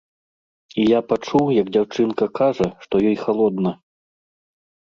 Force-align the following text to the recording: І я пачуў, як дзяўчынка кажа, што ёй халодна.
І 0.83 0.85
я 0.91 0.99
пачуў, 1.11 1.45
як 1.57 1.69
дзяўчынка 1.75 2.25
кажа, 2.39 2.67
што 2.87 2.93
ёй 3.11 3.17
халодна. 3.25 3.71